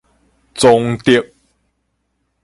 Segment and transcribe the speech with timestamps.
[0.55, 1.29] 崇德